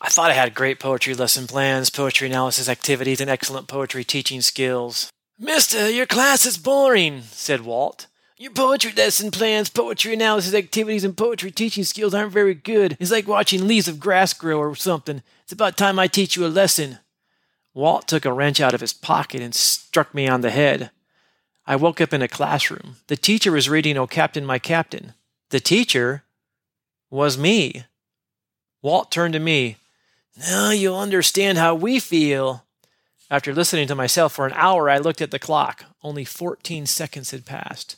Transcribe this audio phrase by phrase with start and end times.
[0.00, 4.40] I thought I had great poetry lesson plans, poetry analysis activities, and excellent poetry teaching
[4.42, 5.10] skills.
[5.38, 8.06] Mister, your class is boring, said Walt.
[8.38, 12.96] Your poetry lesson plans, poetry analysis activities, and poetry teaching skills aren't very good.
[13.00, 15.22] It's like watching leaves of grass grow or something.
[15.44, 16.98] It's about time I teach you a lesson.
[17.72, 20.90] Walt took a wrench out of his pocket and struck me on the head.
[21.66, 22.96] I woke up in a classroom.
[23.06, 25.14] The teacher was reading Oh Captain, My Captain.
[25.48, 26.24] The teacher
[27.10, 27.84] was me.
[28.82, 29.76] Walt turned to me.
[30.36, 32.64] Now you'll understand how we feel.
[33.30, 35.84] After listening to myself for an hour, I looked at the clock.
[36.02, 37.96] Only 14 seconds had passed.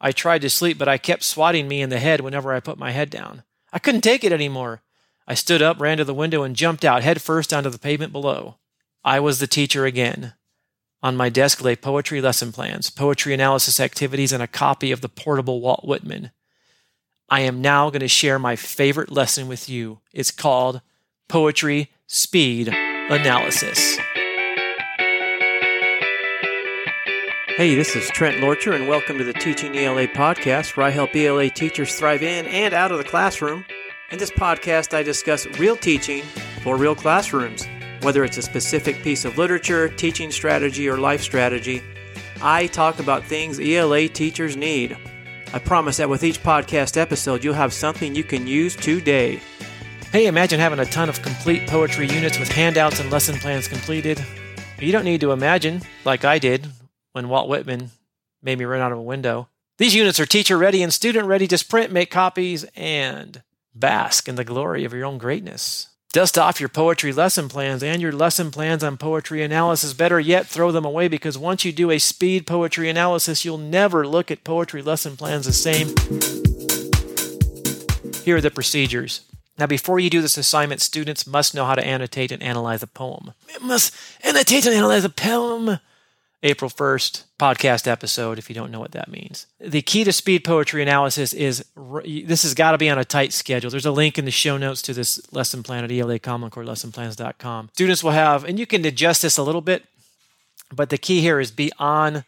[0.00, 2.78] I tried to sleep, but I kept swatting me in the head whenever I put
[2.78, 3.42] my head down.
[3.72, 4.82] I couldn't take it anymore.
[5.26, 8.12] I stood up, ran to the window, and jumped out head first onto the pavement
[8.12, 8.58] below.
[9.02, 10.34] I was the teacher again.
[11.02, 15.08] On my desk lay poetry lesson plans, poetry analysis activities, and a copy of the
[15.08, 16.30] portable Walt Whitman.
[17.28, 20.00] I am now going to share my favorite lesson with you.
[20.12, 20.80] It's called
[21.28, 23.98] Poetry Speed Analysis.
[27.56, 31.16] Hey, this is Trent Lorcher, and welcome to the Teaching ELA podcast, where I help
[31.16, 33.64] ELA teachers thrive in and out of the classroom.
[34.12, 36.22] In this podcast, I discuss real teaching
[36.62, 37.66] for real classrooms.
[38.02, 41.82] Whether it's a specific piece of literature, teaching strategy, or life strategy,
[42.40, 44.96] I talk about things ELA teachers need.
[45.52, 49.40] I promise that with each podcast episode, you'll have something you can use today.
[50.16, 54.24] Hey, imagine having a ton of complete poetry units with handouts and lesson plans completed.
[54.78, 56.68] You don't need to imagine, like I did
[57.12, 57.90] when Walt Whitman
[58.42, 59.48] made me run out of a window.
[59.76, 61.46] These units are teacher ready and student ready.
[61.46, 63.42] Just print, make copies, and
[63.74, 65.88] bask in the glory of your own greatness.
[66.14, 69.92] Dust off your poetry lesson plans and your lesson plans on poetry analysis.
[69.92, 74.06] Better yet, throw them away because once you do a speed poetry analysis, you'll never
[74.06, 75.88] look at poetry lesson plans the same.
[78.24, 79.20] Here are the procedures.
[79.58, 82.86] Now, before you do this assignment, students must know how to annotate and analyze a
[82.86, 83.32] poem.
[83.48, 85.78] It must annotate and analyze a poem.
[86.42, 89.46] April 1st podcast episode if you don't know what that means.
[89.58, 91.64] The key to speed poetry analysis is
[92.04, 93.70] this has got to be on a tight schedule.
[93.70, 96.62] There's a link in the show notes to this lesson plan at ELA Common Core
[96.62, 97.70] lessonplans.com.
[97.72, 99.84] Students will have, and you can adjust this a little bit,
[100.72, 102.24] but the key here is be on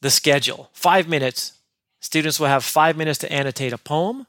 [0.00, 0.70] the schedule.
[0.72, 1.52] Five minutes.
[2.00, 4.26] Students will have five minutes to annotate a poem.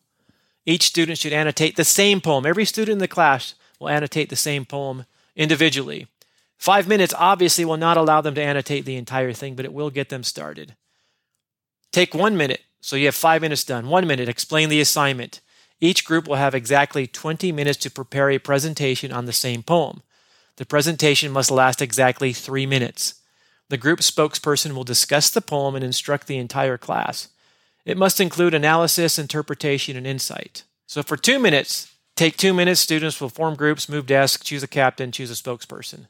[0.66, 2.46] Each student should annotate the same poem.
[2.46, 5.06] Every student in the class will annotate the same poem
[5.36, 6.08] individually.
[6.58, 9.90] Five minutes obviously will not allow them to annotate the entire thing, but it will
[9.90, 10.76] get them started.
[11.92, 12.62] Take one minute.
[12.82, 13.90] So you have five minutes done.
[13.90, 15.42] One minute, explain the assignment.
[15.82, 20.02] Each group will have exactly 20 minutes to prepare a presentation on the same poem.
[20.58, 23.16] The presentation must last exactly three minutes.
[23.70, 27.30] The group spokesperson will discuss the poem and instruct the entire class.
[27.86, 30.64] It must include analysis, interpretation, and insight.
[30.88, 34.68] So for two minutes, take two minutes, students will form groups, move desks, choose a
[34.68, 36.08] captain, choose a spokesperson.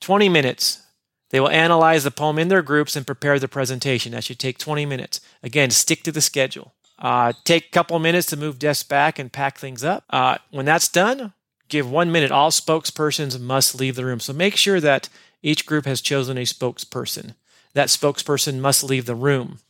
[0.00, 0.82] 20 minutes.
[1.30, 4.12] They will analyze the poem in their groups and prepare the presentation.
[4.12, 5.20] That should take 20 minutes.
[5.42, 6.74] Again, stick to the schedule.
[6.98, 10.04] Uh, take a couple minutes to move desks back and pack things up.
[10.10, 11.32] Uh, when that's done,
[11.68, 12.32] give one minute.
[12.32, 14.20] All spokespersons must leave the room.
[14.20, 15.08] So make sure that
[15.42, 17.34] each group has chosen a spokesperson.
[17.72, 19.60] That spokesperson must leave the room.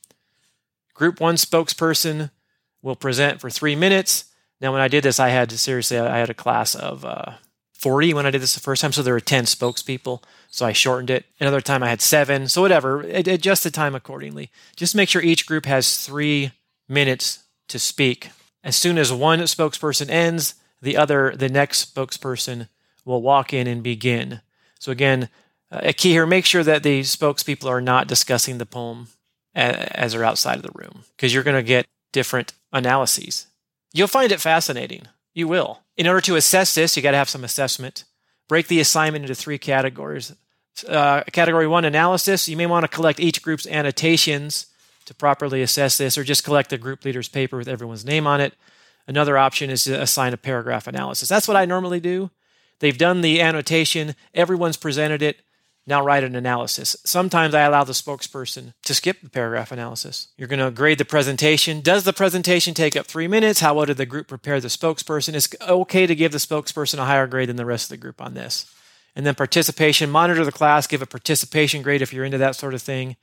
[1.01, 2.31] Group one spokesperson
[2.83, 4.27] will present for three minutes.
[4.61, 7.37] Now, when I did this, I had seriously, I had a class of uh,
[7.73, 10.23] 40 when I did this the first time, so there were 10 spokespeople.
[10.51, 11.25] So I shortened it.
[11.41, 12.49] Another time I had seven.
[12.49, 14.51] So whatever, adjust the time accordingly.
[14.77, 16.53] Just make sure each group has three
[16.87, 18.29] minutes to speak.
[18.63, 22.69] As soon as one spokesperson ends, the other, the next spokesperson
[23.07, 24.43] will walk in and begin.
[24.79, 25.31] So again,
[25.73, 29.09] uh, a key here: make sure that the spokespeople are not discussing the poem
[29.55, 33.47] as they're outside of the room, because you're going to get different analyses.
[33.93, 35.09] You'll find it fascinating.
[35.35, 35.81] You will.
[35.97, 38.05] In order to assess this, you got to have some assessment.
[38.49, 40.35] Break the assignment into three categories.
[40.89, 44.67] Uh, category one analysis, you may want to collect each group's annotations
[45.05, 48.41] to properly assess this, or just collect the group leader's paper with everyone's name on
[48.41, 48.55] it.
[49.07, 51.29] Another option is to assign a paragraph analysis.
[51.29, 52.31] That's what I normally do.
[52.79, 55.41] They've done the annotation, everyone's presented it.
[55.91, 56.97] Now write an analysis.
[57.05, 60.29] Sometimes I allow the spokesperson to skip the paragraph analysis.
[60.37, 61.81] You're going to grade the presentation.
[61.81, 63.59] Does the presentation take up three minutes?
[63.59, 65.35] How well did the group prepare the spokesperson?
[65.35, 68.23] It's okay to give the spokesperson a higher grade than the rest of the group
[68.23, 68.73] on this.
[69.17, 72.75] And then participation, monitor the class, give a participation grade if you're into that sort
[72.75, 73.17] of thing.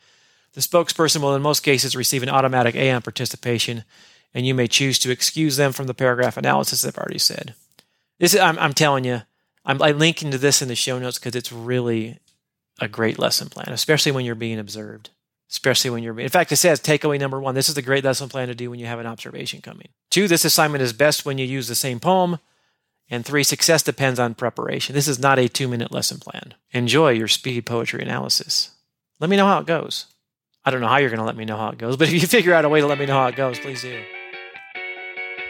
[0.51, 3.85] The spokesperson will, in most cases, receive an automatic A on participation,
[4.33, 7.55] and you may choose to excuse them from the paragraph analysis I've already said.
[8.19, 9.21] This, I'm, I'm telling you,
[9.65, 12.19] I'm, I'm linking to this in the show notes because it's really
[12.79, 15.11] a great lesson plan, especially when you're being observed.
[15.49, 18.27] Especially when you're in fact, it says takeaway number one this is a great lesson
[18.27, 19.87] plan to do when you have an observation coming.
[20.11, 22.39] Two, this assignment is best when you use the same poem.
[23.09, 24.93] And three, success depends on preparation.
[24.93, 26.55] This is not a two minute lesson plan.
[26.71, 28.71] Enjoy your speed poetry analysis.
[29.21, 30.07] Let me know how it goes.
[30.65, 32.13] I don't know how you're going to let me know how it goes, but if
[32.13, 34.03] you figure out a way to let me know how it goes, please do.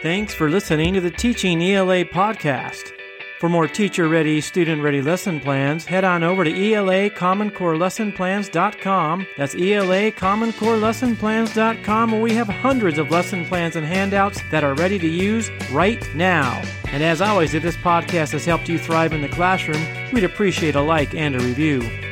[0.00, 2.92] Thanks for listening to the Teaching ELA podcast.
[3.38, 7.76] For more teacher ready, student ready lesson plans, head on over to ELA Common Core
[7.76, 9.28] Lesson Plans.com.
[9.36, 14.40] That's ELA Common Core Lesson Plans.com, where we have hundreds of lesson plans and handouts
[14.50, 16.60] that are ready to use right now.
[16.86, 20.74] And as always, if this podcast has helped you thrive in the classroom, we'd appreciate
[20.74, 22.07] a like and a review.